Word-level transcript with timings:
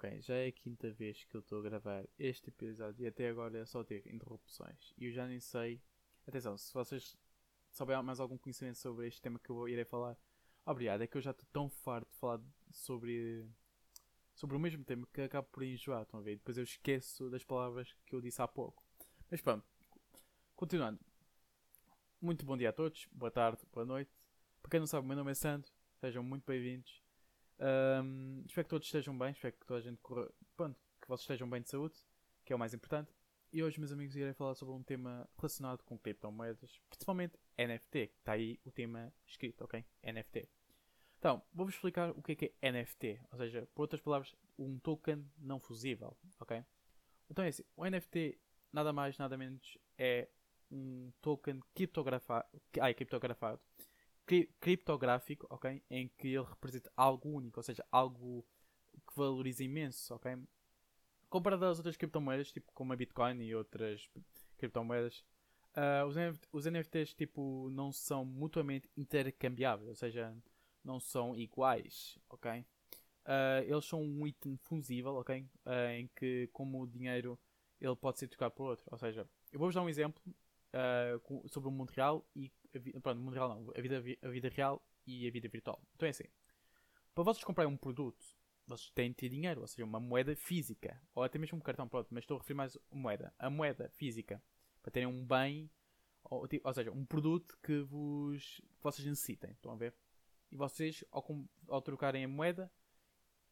Ok, 0.00 0.18
já 0.22 0.34
é 0.34 0.46
a 0.46 0.52
quinta 0.52 0.90
vez 0.90 1.24
que 1.24 1.36
eu 1.36 1.40
estou 1.40 1.58
a 1.58 1.62
gravar 1.62 2.08
este 2.18 2.48
episódio 2.48 3.04
e 3.04 3.06
até 3.06 3.28
agora 3.28 3.58
é 3.58 3.66
só 3.66 3.84
ter 3.84 4.02
interrupções. 4.06 4.94
E 4.96 5.04
eu 5.04 5.12
já 5.12 5.26
nem 5.26 5.38
sei. 5.40 5.78
Atenção, 6.26 6.56
se 6.56 6.72
vocês 6.72 7.14
souberem 7.70 8.02
mais 8.02 8.18
algum 8.18 8.38
conhecimento 8.38 8.78
sobre 8.78 9.06
este 9.08 9.20
tema 9.20 9.38
que 9.38 9.50
eu 9.50 9.68
irei 9.68 9.84
falar, 9.84 10.16
obrigado. 10.64 11.02
É 11.02 11.06
que 11.06 11.18
eu 11.18 11.20
já 11.20 11.32
estou 11.32 11.46
tão 11.52 11.68
farto 11.68 12.10
de 12.10 12.16
falar 12.16 12.40
sobre, 12.70 13.46
sobre 14.34 14.56
o 14.56 14.58
mesmo 14.58 14.82
tema 14.84 15.06
que 15.12 15.20
acabo 15.20 15.48
por 15.52 15.62
enjoar. 15.62 16.00
Estão 16.00 16.20
a 16.20 16.22
ver? 16.22 16.36
Depois 16.36 16.56
eu 16.56 16.64
esqueço 16.64 17.28
das 17.28 17.44
palavras 17.44 17.94
que 18.06 18.14
eu 18.14 18.22
disse 18.22 18.40
há 18.40 18.48
pouco. 18.48 18.82
Mas 19.30 19.42
pronto, 19.42 19.66
continuando. 20.56 20.98
Muito 22.22 22.46
bom 22.46 22.56
dia 22.56 22.70
a 22.70 22.72
todos, 22.72 23.06
boa 23.12 23.30
tarde, 23.30 23.66
boa 23.70 23.84
noite. 23.84 24.10
Para 24.62 24.70
quem 24.70 24.80
não 24.80 24.86
sabe, 24.86 25.04
o 25.04 25.08
meu 25.08 25.16
nome 25.18 25.32
é 25.32 25.34
Sandro, 25.34 25.70
sejam 26.00 26.22
muito 26.22 26.46
bem-vindos. 26.46 27.02
Um, 27.60 28.42
espero 28.46 28.64
que 28.64 28.70
todos 28.70 28.86
estejam 28.86 29.16
bem, 29.16 29.32
espero 29.32 29.54
que 29.54 29.66
toda 29.66 29.80
a 29.80 29.82
gente 29.82 29.98
corra, 30.00 30.30
pronto, 30.56 30.78
que 31.00 31.06
vocês 31.06 31.22
estejam 31.22 31.48
bem 31.48 31.60
de 31.60 31.68
saúde, 31.68 31.94
que 32.44 32.52
é 32.52 32.56
o 32.56 32.58
mais 32.58 32.72
importante. 32.72 33.12
E 33.52 33.62
hoje, 33.62 33.78
meus 33.78 33.92
amigos, 33.92 34.16
irei 34.16 34.32
falar 34.32 34.54
sobre 34.54 34.74
um 34.74 34.82
tema 34.82 35.28
relacionado 35.36 35.82
com 35.82 35.98
criptomoedas, 35.98 36.80
principalmente 36.88 37.38
NFT, 37.58 38.06
que 38.06 38.18
está 38.18 38.32
aí 38.32 38.58
o 38.64 38.70
tema 38.70 39.12
escrito, 39.26 39.64
ok? 39.64 39.84
NFT. 40.02 40.48
Então, 41.18 41.42
vou-vos 41.52 41.74
explicar 41.74 42.10
o 42.12 42.22
que 42.22 42.32
é, 42.32 42.34
que 42.34 42.54
é 42.62 42.72
NFT, 42.72 43.20
ou 43.30 43.38
seja, 43.38 43.68
por 43.74 43.82
outras 43.82 44.00
palavras, 44.00 44.34
um 44.58 44.78
token 44.78 45.28
não 45.36 45.60
fusível, 45.60 46.16
ok? 46.38 46.64
Então 47.28 47.44
é 47.44 47.48
assim, 47.48 47.64
o 47.76 47.84
NFT 47.84 48.38
nada 48.72 48.92
mais, 48.92 49.18
nada 49.18 49.36
menos 49.36 49.78
é 49.98 50.28
um 50.70 51.12
token 51.20 51.60
criptografado, 51.74 52.46
ai, 52.80 52.94
criptografado 52.94 53.60
criptográfico, 54.60 55.46
ok? 55.50 55.82
Em 55.90 56.08
que 56.08 56.28
ele 56.28 56.44
representa 56.44 56.90
algo 56.96 57.28
único, 57.28 57.58
ou 57.58 57.62
seja, 57.62 57.84
algo 57.90 58.44
que 59.06 59.16
valoriza 59.16 59.64
imenso, 59.64 60.14
ok? 60.14 60.36
Comparado 61.28 61.64
às 61.66 61.78
outras 61.78 61.96
criptomoedas, 61.96 62.52
tipo 62.52 62.72
como 62.72 62.92
a 62.92 62.96
Bitcoin 62.96 63.40
e 63.42 63.54
outras 63.54 64.08
criptomoedas, 64.58 65.24
uh, 65.76 66.06
os, 66.06 66.16
os 66.52 66.66
NFTs 66.66 67.14
tipo, 67.14 67.68
não 67.70 67.92
são 67.92 68.24
mutuamente 68.24 68.90
intercambiáveis, 68.96 69.88
ou 69.88 69.94
seja, 69.94 70.34
não 70.84 70.98
são 70.98 71.36
iguais, 71.36 72.18
ok? 72.28 72.64
Uh, 73.24 73.62
eles 73.64 73.84
são 73.84 74.02
um 74.02 74.26
item 74.26 74.56
fusível, 74.56 75.14
ok? 75.16 75.46
Uh, 75.64 75.90
em 75.92 76.10
que, 76.16 76.48
como 76.52 76.82
o 76.82 76.86
dinheiro, 76.86 77.38
ele 77.80 77.96
pode 77.96 78.18
ser 78.18 78.28
trocado 78.28 78.54
por 78.54 78.70
outro. 78.70 78.84
Ou 78.90 78.98
seja, 78.98 79.28
eu 79.52 79.58
vou-vos 79.58 79.74
dar 79.74 79.82
um 79.82 79.88
exemplo 79.88 80.22
sobre 81.48 81.68
o 81.68 81.72
mundo 81.72 81.90
real 81.90 82.24
e 82.36 82.48
pronto, 83.02 83.18
o 83.18 83.22
mundo 83.22 83.34
real 83.34 83.48
não, 83.48 83.72
a 83.76 83.80
vida, 83.80 84.02
a 84.22 84.28
vida 84.28 84.48
real 84.48 84.82
e 85.06 85.26
a 85.26 85.30
vida 85.30 85.48
virtual. 85.48 85.82
Então 85.94 86.06
é 86.06 86.10
assim, 86.10 86.28
para 87.14 87.24
vocês 87.24 87.44
comprarem 87.44 87.72
um 87.72 87.76
produto, 87.76 88.24
vocês 88.66 88.90
têm 88.90 89.10
de 89.10 89.16
ter 89.16 89.28
dinheiro, 89.28 89.60
ou 89.60 89.66
seja, 89.66 89.84
uma 89.84 89.98
moeda 89.98 90.34
física, 90.36 91.00
ou 91.14 91.22
até 91.22 91.38
mesmo 91.38 91.58
um 91.58 91.60
cartão, 91.60 91.88
pronto, 91.88 92.08
mas 92.10 92.22
estou 92.22 92.36
a 92.36 92.40
referir 92.40 92.56
mais 92.56 92.76
a 92.76 92.94
moeda, 92.94 93.34
a 93.38 93.50
moeda 93.50 93.88
física, 93.90 94.42
para 94.82 94.92
terem 94.92 95.08
um 95.08 95.24
bem, 95.26 95.70
ou, 96.24 96.46
ou 96.64 96.74
seja, 96.74 96.90
um 96.92 97.04
produto 97.04 97.58
que 97.62 97.80
vos 97.80 98.60
que 98.60 98.82
vocês 98.82 99.06
necessitem, 99.06 99.50
estão 99.50 99.72
a 99.72 99.76
ver? 99.76 99.94
E 100.50 100.56
vocês, 100.56 101.04
ao, 101.10 101.24
ao 101.68 101.82
trocarem 101.82 102.24
a 102.24 102.28
moeda, 102.28 102.70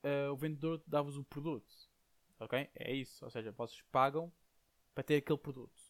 uh, 0.05 0.33
o 0.33 0.37
vendedor 0.37 0.83
dá-vos 0.87 1.17
o 1.17 1.25
produto, 1.25 1.91
ok? 2.39 2.71
É 2.75 2.93
isso, 2.93 3.25
ou 3.25 3.31
seja, 3.31 3.53
vocês 3.53 3.83
pagam 3.91 4.33
para 4.95 5.05
ter 5.05 5.17
aquele 5.17 5.39
produto. 5.39 5.88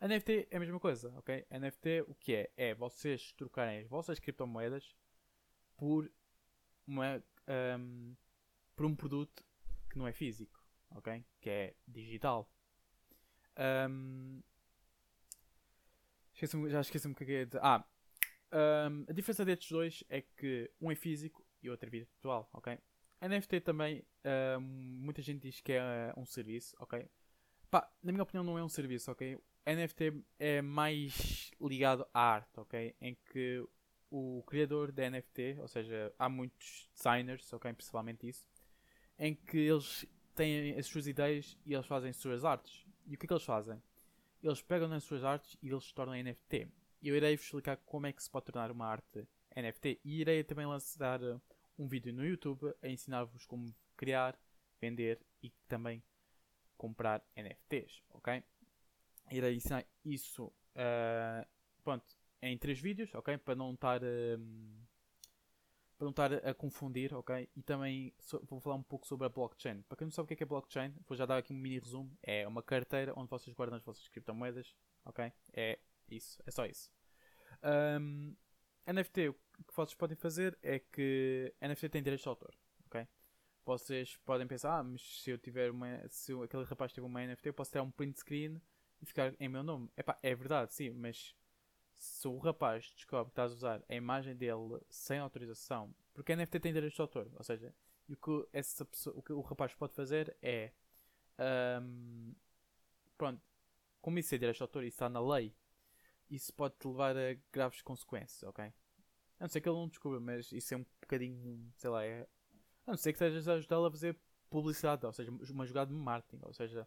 NFT 0.00 0.48
é 0.50 0.56
a 0.56 0.60
mesma 0.60 0.80
coisa, 0.80 1.12
ok? 1.16 1.46
NFT 1.50 2.02
o 2.08 2.14
que 2.14 2.34
é? 2.34 2.50
É 2.56 2.74
vocês 2.74 3.32
trocarem 3.32 3.80
as 3.80 3.86
vossas 3.86 4.18
criptomoedas 4.18 4.96
por, 5.76 6.10
uma, 6.86 7.22
um, 7.78 8.16
por 8.74 8.86
um 8.86 8.96
produto 8.96 9.44
que 9.90 9.98
não 9.98 10.06
é 10.06 10.12
físico, 10.12 10.58
ok? 10.90 11.22
Que 11.40 11.50
é 11.50 11.74
digital. 11.86 12.50
Um, 13.58 14.42
esqueci 16.32 16.70
já 16.70 16.80
esqueci-me 16.80 17.12
o 17.12 17.16
que 17.16 17.24
é 17.24 17.44
dizer. 17.44 17.60
Ah, 17.62 17.84
um, 18.90 19.04
a 19.06 19.12
diferença 19.12 19.44
destes 19.44 19.70
dois 19.70 20.02
é 20.08 20.22
que 20.22 20.70
um 20.80 20.90
é 20.90 20.94
físico 20.94 21.44
e 21.62 21.68
outro 21.68 21.86
é 21.88 21.90
virtual, 21.90 22.48
ok? 22.54 22.78
NFT 23.20 23.60
também, 23.60 24.02
um, 24.58 24.60
muita 24.60 25.20
gente 25.20 25.42
diz 25.42 25.60
que 25.60 25.72
é 25.72 26.14
um 26.16 26.24
serviço, 26.24 26.74
ok? 26.80 27.06
Pá, 27.70 27.92
na 28.02 28.12
minha 28.12 28.22
opinião 28.22 28.42
não 28.42 28.58
é 28.58 28.64
um 28.64 28.68
serviço, 28.68 29.10
ok? 29.12 29.38
NFT 29.66 30.24
é 30.38 30.62
mais 30.62 31.50
ligado 31.60 32.06
à 32.12 32.20
arte, 32.20 32.58
ok? 32.58 32.94
Em 33.00 33.16
que 33.32 33.64
o 34.10 34.42
criador 34.46 34.90
da 34.90 35.08
NFT, 35.08 35.58
ou 35.60 35.68
seja, 35.68 36.12
há 36.18 36.28
muitos 36.28 36.88
designers, 36.94 37.52
ok? 37.52 37.72
Principalmente 37.72 38.28
isso, 38.28 38.46
em 39.18 39.34
que 39.34 39.58
eles 39.58 40.06
têm 40.34 40.78
as 40.78 40.86
suas 40.86 41.06
ideias 41.06 41.56
e 41.64 41.74
eles 41.74 41.86
fazem 41.86 42.10
as 42.10 42.16
suas 42.16 42.44
artes. 42.44 42.84
E 43.06 43.14
o 43.14 43.18
que 43.18 43.26
é 43.26 43.28
que 43.28 43.32
eles 43.32 43.44
fazem? 43.44 43.80
Eles 44.42 44.62
pegam 44.62 44.88
nas 44.88 45.04
suas 45.04 45.22
artes 45.22 45.56
e 45.62 45.68
eles 45.68 45.84
se 45.84 45.94
tornam 45.94 46.14
NFT. 46.14 46.68
E 47.02 47.08
eu 47.08 47.16
irei 47.16 47.36
vos 47.36 47.44
explicar 47.44 47.76
como 47.78 48.06
é 48.06 48.12
que 48.12 48.22
se 48.22 48.30
pode 48.30 48.46
tornar 48.46 48.70
uma 48.70 48.86
arte 48.86 49.26
NFT. 49.54 50.00
E 50.04 50.20
irei 50.20 50.42
também 50.42 50.66
lançar 50.66 51.20
um 51.78 51.86
vídeo 51.86 52.12
no 52.12 52.26
YouTube 52.26 52.74
a 52.82 52.88
ensinar-vos 52.88 53.46
como 53.46 53.74
criar, 53.96 54.38
vender 54.80 55.20
e 55.42 55.50
também 55.68 56.02
comprar 56.76 57.22
NFTs, 57.36 58.02
ok? 58.10 58.42
Irei 59.30 59.54
ensinar 59.54 59.84
isso 60.04 60.46
uh, 60.46 61.46
pronto, 61.82 62.04
em 62.42 62.56
três 62.58 62.80
vídeos, 62.80 63.14
ok? 63.14 63.36
Para 63.38 63.54
não 63.54 63.74
estar 63.74 64.02
um, 64.02 64.80
para 65.96 66.04
não 66.06 66.10
estar 66.10 66.32
a 66.32 66.54
confundir, 66.54 67.14
ok? 67.14 67.48
E 67.54 67.62
também 67.62 68.14
so, 68.18 68.42
vou 68.46 68.60
falar 68.60 68.76
um 68.76 68.82
pouco 68.82 69.06
sobre 69.06 69.26
a 69.26 69.28
blockchain. 69.28 69.82
Para 69.82 69.98
quem 69.98 70.06
não 70.06 70.12
sabe 70.12 70.24
o 70.24 70.26
que 70.28 70.34
é, 70.34 70.36
que 70.36 70.42
é 70.42 70.46
blockchain, 70.46 70.94
vou 71.06 71.16
já 71.16 71.26
dar 71.26 71.38
aqui 71.38 71.52
um 71.52 71.56
mini 71.56 71.78
resumo. 71.78 72.16
É 72.22 72.46
uma 72.48 72.62
carteira 72.62 73.12
onde 73.16 73.28
vocês 73.28 73.54
guardam 73.54 73.76
as 73.76 73.84
vossas 73.84 74.08
criptomoedas, 74.08 74.74
ok? 75.04 75.30
É 75.52 75.78
isso, 76.10 76.42
é 76.46 76.50
só 76.50 76.64
isso. 76.64 76.90
Um, 77.62 78.34
NFT, 78.86 79.28
o 79.28 79.34
que 79.34 79.76
vocês 79.76 79.94
podem 79.94 80.16
fazer 80.16 80.58
é 80.62 80.78
que 80.78 81.54
NFT 81.60 81.90
tem 81.90 82.02
direitos 82.02 82.22
de 82.22 82.28
autor, 82.28 82.54
ok? 82.86 83.06
Vocês 83.66 84.16
podem 84.24 84.46
pensar, 84.46 84.78
ah, 84.78 84.82
mas 84.82 85.02
se 85.02 85.30
eu 85.30 85.38
tiver 85.38 85.70
uma, 85.70 86.08
se 86.08 86.32
aquele 86.42 86.64
rapaz 86.64 86.92
tiver 86.92 87.06
uma 87.06 87.24
NFT, 87.26 87.50
eu 87.50 87.54
posso 87.54 87.70
ter 87.70 87.80
um 87.80 87.90
print 87.90 88.18
screen 88.18 88.60
e 89.00 89.06
ficar 89.06 89.34
em 89.38 89.48
meu 89.48 89.62
nome. 89.62 89.90
Epá, 89.96 90.18
é 90.22 90.34
verdade, 90.34 90.72
sim, 90.72 90.90
mas 90.90 91.34
se 91.96 92.26
o 92.26 92.38
rapaz 92.38 92.92
descobre 92.94 93.26
que 93.26 93.32
estás 93.32 93.52
a 93.52 93.54
usar 93.54 93.84
a 93.88 93.94
imagem 93.94 94.34
dele 94.34 94.80
sem 94.88 95.18
autorização, 95.18 95.94
porque 96.14 96.32
a 96.32 96.36
NFT 96.36 96.60
tem 96.60 96.72
direitos 96.72 96.96
de 96.96 97.02
autor, 97.02 97.30
ou 97.34 97.44
seja, 97.44 97.74
o 98.08 98.16
que, 98.16 98.48
essa 98.52 98.84
pessoa, 98.84 99.16
o, 99.16 99.22
que 99.22 99.32
o 99.32 99.40
rapaz 99.40 99.74
pode 99.74 99.94
fazer 99.94 100.36
é 100.42 100.72
um, 101.82 102.34
pronto, 103.16 103.40
como 104.00 104.18
isso 104.18 104.34
é 104.34 104.38
direitos 104.38 104.58
de 104.58 104.62
autor 104.62 104.84
e 104.84 104.88
está 104.88 105.08
na 105.08 105.20
lei, 105.20 105.54
isso 106.30 106.52
pode 106.54 106.74
te 106.78 106.86
levar 106.86 107.16
a 107.16 107.36
graves 107.52 107.82
consequências, 107.82 108.42
ok? 108.44 108.64
A 108.64 108.72
não 109.44 109.48
ser 109.48 109.60
que 109.60 109.68
ele 109.68 109.76
não 109.76 109.88
descubra, 109.88 110.20
mas 110.20 110.52
isso 110.52 110.74
é 110.74 110.76
um 110.76 110.86
bocadinho, 111.00 111.72
sei 111.76 111.90
lá, 111.90 112.04
é. 112.04 112.26
A 112.86 112.92
não 112.92 112.96
ser 112.96 113.12
que 113.12 113.16
estejas 113.16 113.48
a 113.48 113.54
ajudá-lo 113.54 113.86
a 113.86 113.90
fazer 113.90 114.16
publicidade, 114.48 115.04
ou 115.06 115.12
seja, 115.12 115.30
uma 115.30 115.66
jogada 115.66 115.92
de 115.92 115.96
marketing, 115.98 116.42
ou 116.44 116.52
seja, 116.52 116.86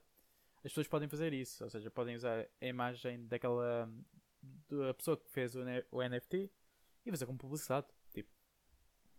as 0.63 0.71
pessoas 0.71 0.87
podem 0.87 1.09
fazer 1.09 1.33
isso, 1.33 1.63
ou 1.63 1.69
seja, 1.69 1.91
podem 1.91 2.15
usar 2.15 2.47
a 2.61 2.65
imagem 2.65 3.27
daquela 3.27 3.91
da 4.69 4.93
pessoa 4.93 5.17
que 5.17 5.29
fez 5.29 5.55
o, 5.55 5.63
NFT 5.63 6.51
e 7.05 7.11
fazer 7.11 7.25
como 7.25 7.37
publicidade, 7.37 7.87
tipo, 8.13 8.29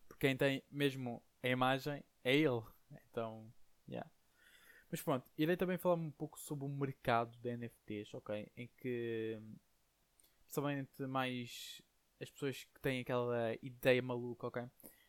porque 0.09 0.27
quem 0.27 0.37
tem 0.37 0.63
mesmo 0.71 1.23
a 1.43 1.49
imagem 1.49 2.03
é 2.23 2.35
ele, 2.35 2.63
então, 3.09 3.53
yeah. 3.89 4.11
Mas 4.91 5.03
pronto, 5.03 5.31
irei 5.37 5.57
também 5.57 5.77
falar 5.77 5.97
um 5.97 6.11
pouco 6.11 6.39
sobre 6.39 6.65
o 6.65 6.69
mercado 6.69 7.37
de 7.39 7.57
NFTs, 7.57 8.15
ok? 8.15 8.51
Em 8.57 8.69
que, 8.79 9.39
principalmente 10.45 11.07
mais 11.07 11.83
as 12.21 12.31
pessoas 12.31 12.65
que 12.65 12.81
têm 12.81 13.01
aquela 13.01 13.55
ideia 13.61 14.01
maluca, 14.01 14.47
ok? 14.47 14.63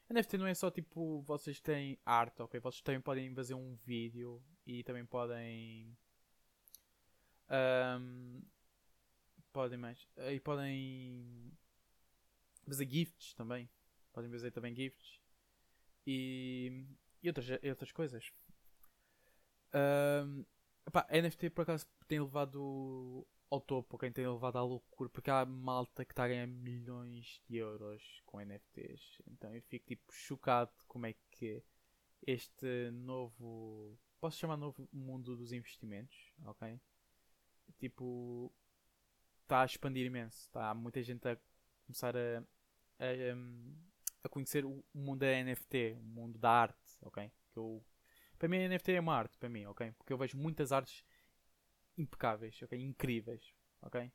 NFT 0.09 0.37
não 0.37 0.47
é 0.47 0.53
só 0.53 0.69
tipo, 0.69 1.21
vocês 1.21 1.59
têm 1.59 1.99
arte, 2.05 2.41
ok? 2.41 2.59
Vocês 2.59 2.81
também 2.81 3.01
podem 3.01 3.33
fazer 3.33 3.53
um 3.53 3.75
vídeo 3.85 4.43
e 4.65 4.83
também 4.83 5.05
podem 5.05 5.95
um, 7.49 8.41
podem 9.51 9.77
mais. 9.77 10.07
E 10.31 10.39
podem 10.39 11.51
fazer 12.67 12.89
gifts 12.89 13.33
também. 13.33 13.69
Podem 14.13 14.31
fazer 14.31 14.51
também 14.51 14.75
gifts. 14.75 15.19
E, 16.05 16.85
e 17.21 17.27
outras, 17.27 17.47
e 17.61 17.69
outras 17.69 17.91
coisas. 17.91 18.31
Um, 19.73 20.45
epá, 20.87 21.05
a 21.09 21.21
NFT 21.21 21.49
por 21.49 21.63
acaso 21.63 21.85
tem 22.07 22.19
levado 22.19 23.27
ao 23.49 23.61
topo, 23.61 23.97
quem 23.97 24.11
tem 24.11 24.27
levado 24.27 24.57
à 24.57 24.63
loucura, 24.63 25.09
porque 25.09 25.29
há 25.29 25.45
malta 25.45 26.05
que 26.05 26.11
está 26.11 26.25
a 26.25 26.27
ganhar 26.27 26.47
milhões 26.47 27.41
de 27.47 27.57
euros 27.57 28.21
com 28.25 28.39
NFTs. 28.39 29.21
Então 29.27 29.53
eu 29.53 29.61
fico 29.63 29.85
tipo 29.85 30.13
chocado 30.13 30.71
como 30.87 31.05
é 31.05 31.15
que 31.31 31.63
este 32.25 32.91
novo. 32.91 33.97
Posso 34.19 34.37
chamar 34.37 34.57
novo 34.57 34.87
mundo 34.91 35.35
dos 35.35 35.51
investimentos, 35.51 36.33
ok? 36.45 36.79
Tipo 37.79 38.51
está 39.43 39.61
a 39.61 39.65
expandir 39.65 40.05
imenso. 40.05 40.37
Está 40.37 40.73
muita 40.73 41.01
gente 41.01 41.27
a 41.27 41.37
começar 41.85 42.15
a, 42.17 42.39
a, 42.99 43.05
a 44.23 44.29
conhecer 44.29 44.65
o 44.65 44.83
mundo 44.93 45.19
da 45.19 45.43
NFT, 45.43 45.97
o 45.99 46.03
mundo 46.03 46.37
da 46.37 46.49
arte, 46.49 46.97
ok? 47.01 47.31
Que 47.51 47.59
eu 47.59 47.83
Para 48.37 48.49
mim, 48.49 48.63
a 48.63 48.69
NFT 48.69 48.93
é 48.93 48.99
uma 48.99 49.15
arte, 49.15 49.37
para 49.37 49.49
mim, 49.49 49.65
ok? 49.65 49.91
Porque 49.93 50.11
eu 50.11 50.17
vejo 50.17 50.37
muitas 50.37 50.71
artes 50.71 51.03
impecáveis, 51.97 52.61
ok? 52.61 52.79
Incríveis, 52.79 53.53
ok? 53.81 54.11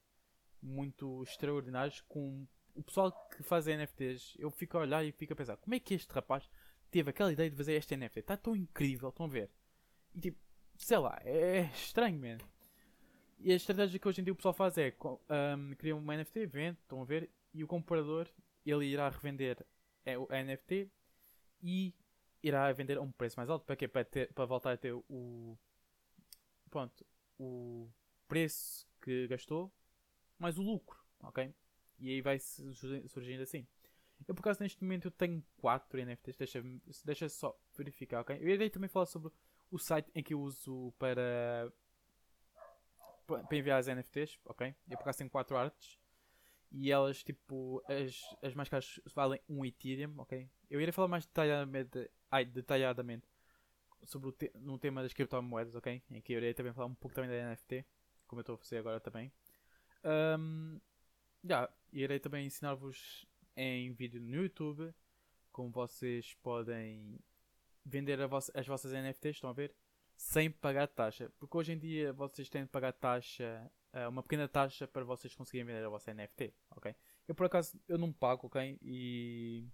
Muito 0.62 1.22
extraordinários 1.22 2.02
com 2.02 2.46
o 2.74 2.82
pessoal 2.82 3.12
que 3.30 3.42
faz 3.42 3.66
NFTs. 3.66 4.36
Eu 4.38 4.50
fico 4.50 4.76
a 4.76 4.80
olhar 4.80 5.04
e 5.04 5.12
fico 5.12 5.32
a 5.32 5.36
pensar, 5.36 5.56
como 5.56 5.74
é 5.74 5.80
que 5.80 5.94
este 5.94 6.12
rapaz 6.12 6.48
teve 6.90 7.10
aquela 7.10 7.32
ideia 7.32 7.50
de 7.50 7.56
fazer 7.56 7.74
este 7.74 7.96
NFT? 7.96 8.20
Está 8.20 8.36
tão 8.36 8.54
incrível, 8.54 9.08
estão 9.08 9.26
a 9.26 9.28
ver? 9.28 9.50
E 10.14 10.20
tipo, 10.20 10.38
sei 10.76 10.98
lá, 10.98 11.18
é 11.24 11.62
estranho, 11.72 12.18
mesmo. 12.18 12.48
E 13.42 13.52
a 13.52 13.56
estratégia 13.56 13.98
que 13.98 14.06
hoje 14.06 14.20
em 14.20 14.24
dia 14.24 14.32
o 14.32 14.36
pessoal 14.36 14.52
faz 14.52 14.76
é 14.76 14.94
um, 15.00 15.96
uma 15.98 16.16
NFT, 16.16 16.46
vende, 16.46 16.78
estão 16.82 17.00
a 17.00 17.04
ver, 17.04 17.30
e 17.54 17.64
o 17.64 17.66
comprador 17.66 18.28
ele 18.66 18.84
irá 18.84 19.08
revender 19.08 19.64
a 20.04 20.42
NFT 20.42 20.90
e 21.62 21.94
irá 22.42 22.70
vender 22.72 22.98
a 22.98 23.00
um 23.00 23.10
preço 23.10 23.38
mais 23.38 23.48
alto. 23.48 23.64
Para 23.64 23.76
quê? 23.76 23.88
Para, 23.88 24.04
ter, 24.04 24.32
para 24.32 24.44
voltar 24.44 24.72
a 24.72 24.76
ter 24.76 24.92
o. 24.92 25.56
Pronto, 26.70 27.04
o 27.38 27.88
preço 28.28 28.86
que 29.00 29.26
gastou 29.26 29.72
mais 30.38 30.58
o 30.58 30.62
lucro, 30.62 30.98
ok? 31.22 31.52
E 31.98 32.10
aí 32.10 32.20
vai 32.20 32.38
surgindo 32.38 33.42
assim. 33.42 33.66
Eu 34.28 34.34
por 34.34 34.42
acaso 34.42 34.62
neste 34.62 34.82
momento 34.82 35.06
eu 35.06 35.10
tenho 35.10 35.42
4 35.56 35.98
NFTs, 36.04 36.36
deixa, 36.36 36.62
deixa 37.04 37.28
só 37.28 37.58
verificar, 37.76 38.20
ok? 38.20 38.36
Eu 38.38 38.48
irei 38.50 38.68
também 38.68 38.88
falar 38.88 39.06
sobre 39.06 39.32
o 39.70 39.78
site 39.78 40.10
em 40.14 40.22
que 40.22 40.34
eu 40.34 40.40
uso 40.40 40.92
para, 40.98 41.72
para 43.38 43.56
enviar 43.56 43.78
as 43.78 43.86
NFTs, 43.86 44.38
ok? 44.44 44.74
Eu 44.88 44.96
por 44.96 45.02
acaso 45.02 45.18
tenho 45.18 45.30
4 45.30 45.56
artes 45.56 45.98
e 46.72 46.90
elas, 46.90 47.22
tipo, 47.22 47.82
as, 47.88 48.20
as 48.42 48.54
mais 48.54 48.68
caras 48.68 49.00
valem 49.14 49.40
1 49.48 49.58
um 49.58 49.64
Ethereum, 49.64 50.14
ok? 50.18 50.48
Eu 50.68 50.80
irei 50.80 50.92
falar 50.92 51.08
mais 51.08 51.26
detalhadamente, 51.26 52.10
ai, 52.30 52.44
detalhadamente 52.44 53.28
sobre 54.04 54.28
o 54.28 54.32
te 54.32 54.50
no 54.54 54.78
tema 54.78 55.02
das 55.02 55.12
criptomoedas, 55.12 55.74
ok? 55.74 56.02
Em 56.10 56.20
que 56.20 56.32
eu 56.32 56.38
irei 56.38 56.54
também 56.54 56.72
falar 56.72 56.86
um 56.86 56.94
pouco 56.94 57.14
também 57.14 57.30
da 57.30 57.50
NFT, 57.50 57.84
como 58.26 58.40
eu 58.40 58.42
estou 58.42 58.54
a 58.54 58.58
fazer 58.58 58.78
agora 58.78 59.00
também. 59.00 59.32
Um, 60.04 60.80
yeah, 61.44 61.70
irei 61.92 62.18
também 62.18 62.46
ensinar-vos 62.46 63.26
em 63.56 63.92
vídeo 63.92 64.20
no 64.20 64.30
YouTube 64.30 64.94
como 65.52 65.70
vocês 65.70 66.34
podem 66.42 67.18
vender 67.84 68.18
as 68.20 68.66
vossas 68.66 68.92
NFTs, 68.92 69.36
estão 69.36 69.50
a 69.50 69.52
ver? 69.52 69.74
Sem 70.20 70.50
pagar 70.50 70.86
taxa. 70.86 71.32
Porque 71.38 71.56
hoje 71.56 71.72
em 71.72 71.78
dia 71.78 72.12
vocês 72.12 72.48
têm 72.50 72.64
de 72.64 72.68
pagar 72.68 72.92
taxa 72.92 73.72
uh, 73.94 74.10
uma 74.10 74.22
pequena 74.22 74.46
taxa 74.46 74.86
para 74.86 75.02
vocês 75.02 75.34
conseguirem 75.34 75.66
vender 75.66 75.82
a 75.82 75.88
vossa 75.88 76.12
NFT, 76.12 76.54
ok? 76.72 76.94
Eu 77.26 77.34
por 77.34 77.46
acaso 77.46 77.80
eu 77.88 77.96
não 77.96 78.12
pago, 78.12 78.46
ok? 78.46 78.78
E 78.82 79.66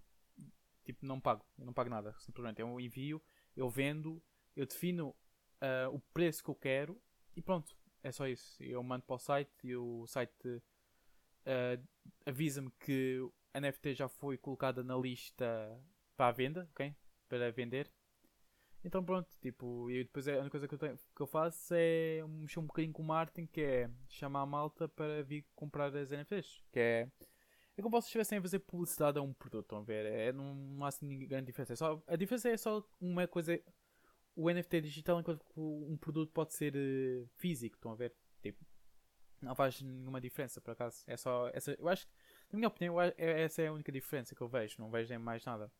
tipo 0.85 1.05
não 1.05 1.19
pago, 1.19 1.45
eu 1.59 1.65
não 1.65 1.73
pago 1.73 1.89
nada, 1.89 2.15
simplesmente 2.19 2.61
eu 2.61 2.79
envio, 2.79 3.21
eu 3.57 3.69
vendo, 3.69 4.23
eu 4.55 4.65
defino 4.65 5.09
uh, 5.09 5.93
o 5.93 5.99
preço 6.13 6.41
que 6.41 6.49
eu 6.49 6.55
quero 6.55 6.99
e 7.35 7.41
pronto, 7.41 7.77
é 8.01 8.09
só 8.09 8.25
isso. 8.25 8.63
Eu 8.63 8.81
mando 8.81 9.03
para 9.03 9.17
o 9.17 9.19
site 9.19 9.51
e 9.65 9.75
o 9.75 10.07
site 10.07 10.47
uh, 10.47 11.87
avisa-me 12.25 12.71
que 12.79 13.19
a 13.53 13.59
NFT 13.59 13.95
já 13.95 14.07
foi 14.07 14.37
colocada 14.37 14.81
na 14.81 14.95
lista 14.95 15.45
para 16.15 16.29
a 16.29 16.31
venda, 16.31 16.69
ok? 16.71 16.95
Para 17.27 17.51
vender 17.51 17.91
então 18.83 19.03
pronto, 19.03 19.27
tipo, 19.41 19.89
e 19.89 20.03
depois 20.03 20.27
é, 20.27 20.35
a 20.35 20.39
única 20.41 20.51
coisa 20.51 20.67
que 20.67 20.73
eu, 20.73 20.79
tenho, 20.79 20.95
que 20.97 21.21
eu 21.21 21.27
faço 21.27 21.73
é 21.73 22.23
mexer 22.27 22.59
um 22.59 22.65
bocadinho 22.65 22.93
com 22.93 23.01
o 23.01 23.05
marketing, 23.05 23.47
que 23.47 23.61
é 23.61 23.89
chamar 24.07 24.41
a 24.41 24.45
malta 24.45 24.87
para 24.87 25.23
vir 25.23 25.45
comprar 25.55 25.95
as 25.95 26.11
NFTs. 26.11 26.63
Que 26.71 26.79
é. 26.79 27.11
É 27.75 27.81
como 27.81 28.01
se 28.01 28.07
estivessem 28.07 28.39
a 28.39 28.41
fazer 28.41 28.59
publicidade 28.59 29.19
a 29.19 29.21
um 29.21 29.33
produto, 29.33 29.65
estão 29.65 29.79
a 29.79 29.83
ver? 29.83 30.05
É, 30.05 30.33
não, 30.33 30.55
não 30.55 30.85
há 30.85 30.87
assim 30.87 31.27
grande 31.27 31.47
diferença. 31.47 31.73
É 31.73 31.75
só, 31.75 32.01
a 32.07 32.15
diferença 32.15 32.49
é 32.49 32.57
só 32.57 32.83
uma 32.99 33.27
coisa. 33.27 33.59
O 34.35 34.49
NFT 34.51 34.81
digital, 34.81 35.19
enquanto 35.19 35.43
que 35.45 35.59
um 35.59 35.97
produto 35.97 36.31
pode 36.31 36.53
ser 36.53 36.75
uh, 36.75 37.29
físico, 37.37 37.75
estão 37.75 37.91
a 37.91 37.95
ver? 37.95 38.15
Tipo, 38.41 38.65
não 39.41 39.53
faz 39.53 39.81
nenhuma 39.81 40.19
diferença, 40.21 40.59
por 40.59 40.71
acaso. 40.71 41.03
É 41.05 41.17
só. 41.17 41.49
Essa, 41.53 41.73
eu 41.73 41.87
acho 41.87 42.07
na 42.51 42.57
minha 42.57 42.67
opinião, 42.67 42.99
é, 43.01 43.13
essa 43.17 43.61
é 43.61 43.67
a 43.67 43.73
única 43.73 43.91
diferença 43.91 44.33
que 44.33 44.41
eu 44.41 44.47
vejo. 44.47 44.75
Não 44.79 44.89
vejo 44.89 45.19
mais 45.19 45.43
nada 45.45 45.71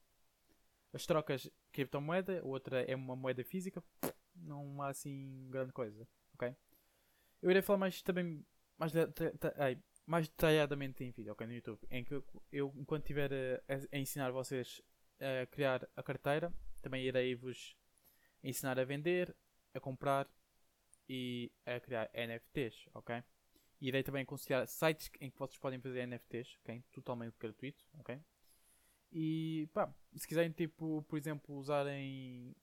as 0.93 1.05
trocas 1.05 1.49
criptomoeda, 1.71 2.41
outra 2.43 2.81
é 2.83 2.95
uma 2.95 3.15
moeda 3.15 3.43
física, 3.43 3.83
não 4.35 4.81
há 4.81 4.89
assim 4.89 5.47
grande 5.49 5.73
coisa, 5.73 6.07
ok? 6.33 6.55
Eu 7.41 7.49
irei 7.49 7.61
falar 7.61 7.79
mais 7.79 8.01
também 8.01 8.45
mais, 8.77 8.91
de, 8.91 9.07
mais 10.05 10.27
detalhadamente 10.27 11.03
em 11.03 11.11
vídeo, 11.11 11.33
ok, 11.33 11.45
no 11.45 11.53
YouTube, 11.53 11.79
em 11.89 12.03
que 12.03 12.21
eu, 12.51 12.73
enquanto 12.75 13.03
estiver 13.03 13.31
a, 13.67 13.95
a, 13.95 13.97
ensinar 13.97 14.31
vocês 14.31 14.81
a 15.19 15.45
criar 15.47 15.87
a 15.95 16.03
carteira, 16.03 16.53
também 16.81 17.03
irei 17.03 17.35
vos 17.35 17.75
ensinar 18.43 18.79
a 18.79 18.85
vender, 18.85 19.35
a 19.73 19.79
comprar 19.79 20.29
e 21.09 21.51
a 21.65 21.79
criar 21.79 22.09
NFTs, 22.13 22.87
ok? 22.93 23.23
Irei 23.79 24.03
também 24.03 24.23
aconselhar 24.23 24.67
sites 24.67 25.09
em 25.19 25.29
que 25.29 25.37
vocês 25.37 25.59
podem 25.59 25.79
fazer 25.79 26.07
NFTs, 26.07 26.57
ok? 26.61 26.83
Totalmente 26.91 27.35
gratuito, 27.37 27.83
ok? 27.99 28.19
E 29.11 29.69
pá, 29.73 29.93
se 30.15 30.27
quiserem, 30.27 30.51
tipo, 30.51 31.03
por 31.03 31.17
exemplo, 31.17 31.55
usarem. 31.55 32.55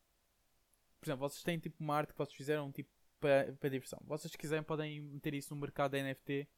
Por 1.00 1.06
exemplo, 1.06 1.28
vocês 1.28 1.42
têm 1.42 1.58
tipo 1.58 1.82
uma 1.82 1.96
arte 1.96 2.12
que 2.12 2.18
vocês 2.18 2.36
fizeram 2.36 2.70
tipo 2.72 2.90
para, 3.20 3.52
para 3.54 3.70
diversão. 3.70 4.00
Vocês 4.04 4.30
se 4.30 4.38
quiserem 4.38 4.62
podem 4.62 5.00
meter 5.00 5.34
isso 5.34 5.54
no 5.54 5.60
mercado 5.60 5.92
da 5.92 6.02
NFT 6.02 6.48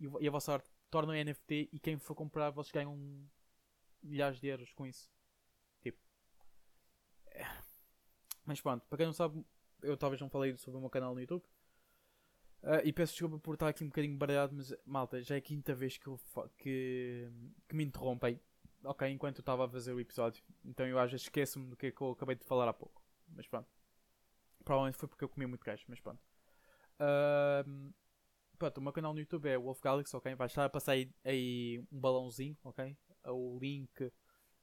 e, 0.00 0.08
e 0.20 0.28
a 0.28 0.30
vossa 0.30 0.54
arte 0.54 0.70
torna 0.90 1.22
NFT 1.22 1.70
e 1.72 1.78
quem 1.78 1.98
for 1.98 2.14
comprar 2.14 2.50
vocês 2.50 2.72
ganham 2.72 2.96
milhares 4.02 4.40
de 4.40 4.46
euros 4.48 4.72
com 4.72 4.86
isso. 4.86 5.10
Tipo. 5.82 5.98
É. 7.28 7.44
Mas 8.44 8.60
pronto, 8.60 8.86
para 8.86 8.98
quem 8.98 9.06
não 9.06 9.12
sabe, 9.12 9.44
eu 9.82 9.96
talvez 9.96 10.20
não 10.20 10.30
falei 10.30 10.56
sobre 10.56 10.78
o 10.78 10.80
meu 10.80 10.90
canal 10.90 11.14
no 11.14 11.20
YouTube. 11.20 11.44
Uh, 12.62 12.80
e 12.84 12.92
peço 12.92 13.12
desculpa 13.12 13.38
por 13.38 13.54
estar 13.54 13.68
aqui 13.68 13.84
um 13.84 13.88
bocadinho 13.88 14.16
baralhado, 14.16 14.54
mas 14.54 14.74
malta, 14.84 15.22
já 15.22 15.34
é 15.34 15.38
a 15.38 15.42
quinta 15.42 15.74
vez 15.74 15.98
que, 15.98 16.06
eu 16.06 16.18
que, 16.56 17.28
que 17.68 17.76
me 17.76 17.84
interrompem 17.84 18.40
ok, 18.86 19.08
enquanto 19.10 19.38
eu 19.38 19.42
estava 19.42 19.66
a 19.66 19.68
fazer 19.68 19.92
o 19.92 20.00
episódio. 20.00 20.42
Então 20.64 20.86
eu 20.86 20.98
às 20.98 21.10
vezes 21.10 21.26
esqueço-me 21.26 21.68
do 21.68 21.76
que, 21.76 21.86
é 21.86 21.90
que 21.90 22.00
eu 22.00 22.10
acabei 22.10 22.36
de 22.36 22.44
falar 22.44 22.68
há 22.68 22.72
pouco. 22.72 23.02
Mas 23.28 23.46
pronto. 23.46 23.68
Provavelmente 24.64 24.98
foi 24.98 25.08
porque 25.08 25.24
eu 25.24 25.28
comi 25.28 25.46
muito 25.46 25.64
queijo, 25.64 25.84
mas 25.88 26.00
pronto. 26.00 26.20
Uh, 27.00 27.92
pronto, 28.58 28.78
o 28.78 28.82
meu 28.82 28.92
canal 28.92 29.12
no 29.12 29.20
YouTube 29.20 29.48
é 29.48 29.58
Wolf 29.58 29.80
Galaxy, 29.80 30.16
ok? 30.16 30.34
Vai 30.34 30.46
estar 30.46 30.64
a 30.64 30.68
passar 30.68 30.92
aí, 30.92 31.10
aí, 31.24 31.84
um 31.92 32.00
balãozinho, 32.00 32.56
ok? 32.64 32.96
O 33.26 33.58
link 33.60 34.12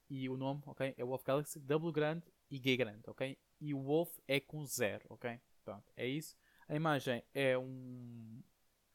e 0.10 0.30
o 0.30 0.38
nome, 0.38 0.62
ok? 0.66 0.94
É 0.98 1.04
Wolf 1.04 1.24
Galaxy, 1.24 1.60
W 1.60 1.92
grande 1.92 2.26
e 2.50 2.58
G 2.58 2.76
grande, 2.76 3.04
ok? 3.08 3.38
E 3.62 3.74
o 3.74 3.82
Wolf 3.82 4.18
é 4.28 4.40
com 4.40 4.66
zero, 4.66 5.06
ok? 5.10 5.40
Pronto, 5.64 5.92
é 5.96 6.08
isso. 6.08 6.36
A 6.68 6.76
imagem 6.76 7.24
é 7.34 7.58
um, 7.58 8.42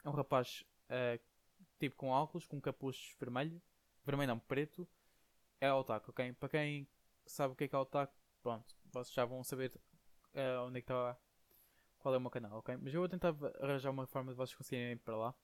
é 0.04 0.08
um 0.08 0.12
rapaz 0.12 0.64
uh, 0.90 1.20
tipo 1.78 1.96
com 1.96 2.08
óculos, 2.08 2.46
com 2.46 2.60
capuz 2.60 3.14
vermelho, 3.18 3.60
vermelho 4.04 4.28
não, 4.28 4.38
preto, 4.38 4.86
é 5.60 5.72
otaku, 5.72 6.10
ok? 6.10 6.32
Para 6.34 6.48
quem 6.48 6.88
sabe 7.26 7.52
o 7.52 7.56
que 7.56 7.64
é 7.64 7.68
que 7.68 7.74
é 7.74 7.78
otaku, 7.78 8.14
pronto, 8.42 8.74
vocês 8.92 9.12
já 9.12 9.24
vão 9.24 9.42
saber 9.44 9.72
uh, 10.34 10.66
onde 10.66 10.78
é 10.78 10.82
que 10.82 10.92
está, 10.92 11.16
qual 11.98 12.14
é 12.14 12.18
o 12.18 12.20
meu 12.20 12.30
canal, 12.30 12.58
ok? 12.58 12.76
Mas 12.76 12.94
eu 12.94 13.00
vou 13.00 13.08
tentar 13.08 13.34
arranjar 13.60 13.90
uma 13.90 14.06
forma 14.06 14.32
de 14.32 14.36
vocês 14.36 14.54
conseguirem 14.56 14.92
ir 14.92 14.98
para 14.98 15.16
lá. 15.16 15.34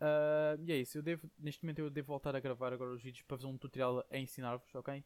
Uh, 0.00 0.60
e 0.60 0.72
é 0.72 0.76
isso, 0.76 0.98
eu 0.98 1.02
devo, 1.02 1.30
neste 1.38 1.64
momento 1.64 1.78
eu 1.78 1.90
devo 1.90 2.08
voltar 2.08 2.34
a 2.34 2.40
gravar 2.40 2.72
agora 2.72 2.90
os 2.90 3.02
vídeos 3.02 3.22
para 3.24 3.36
fazer 3.36 3.46
um 3.46 3.56
tutorial 3.56 4.04
a 4.10 4.18
ensinar-vos, 4.18 4.74
ok? 4.74 5.04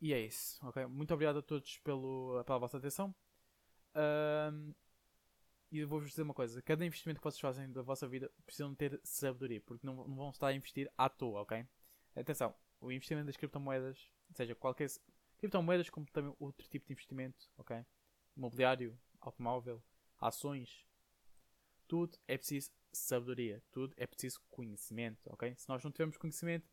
E 0.00 0.12
é 0.12 0.20
isso, 0.20 0.58
ok? 0.66 0.86
Muito 0.86 1.12
obrigado 1.12 1.38
a 1.38 1.42
todos 1.42 1.78
pelo, 1.78 2.42
pela 2.44 2.58
vossa 2.58 2.78
atenção. 2.78 3.14
Uh, 3.94 4.74
e 5.70 5.84
vou-vos 5.84 6.10
dizer 6.10 6.22
uma 6.22 6.34
coisa: 6.34 6.60
cada 6.62 6.84
investimento 6.84 7.20
que 7.20 7.24
vocês 7.24 7.40
fazem 7.40 7.70
da 7.70 7.82
vossa 7.82 8.08
vida 8.08 8.30
precisam 8.44 8.74
ter 8.74 9.00
sabedoria, 9.04 9.60
porque 9.60 9.86
não, 9.86 9.96
não 10.08 10.16
vão 10.16 10.30
estar 10.30 10.48
a 10.48 10.54
investir 10.54 10.90
à 10.96 11.08
toa, 11.08 11.42
ok? 11.42 11.64
Atenção, 12.16 12.54
o 12.80 12.90
investimento 12.90 13.26
das 13.26 13.36
criptomoedas, 13.36 14.10
seja 14.34 14.54
qualquer 14.54 14.88
criptomoedas 15.38 15.90
como 15.90 16.06
também 16.06 16.34
outro 16.38 16.66
tipo 16.68 16.86
de 16.86 16.92
investimento, 16.92 17.50
ok? 17.56 17.84
Imobiliário, 18.36 18.98
automóvel, 19.20 19.82
ações, 20.18 20.86
tudo 21.86 22.18
é 22.26 22.36
preciso 22.36 22.70
sabedoria, 22.92 23.62
tudo 23.70 23.94
é 23.96 24.06
preciso 24.06 24.40
conhecimento, 24.50 25.20
ok? 25.26 25.54
Se 25.56 25.68
nós 25.68 25.82
não 25.82 25.90
tivermos 25.90 26.16
conhecimento, 26.16 26.68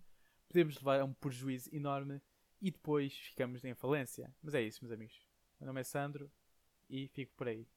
podemos 0.47 0.75
levar 0.75 1.01
a 1.01 1.05
um 1.05 1.13
prejuízo 1.13 1.69
enorme 1.73 2.21
e 2.61 2.71
depois 2.71 3.15
ficamos 3.17 3.63
em 3.63 3.73
falência. 3.73 4.33
Mas 4.41 4.53
é 4.53 4.61
isso, 4.61 4.83
meus 4.83 4.93
amigos. 4.93 5.27
Meu 5.59 5.67
nome 5.67 5.81
é 5.81 5.83
Sandro 5.83 6.31
e 6.89 7.07
fico 7.07 7.33
por 7.35 7.47
aí. 7.47 7.67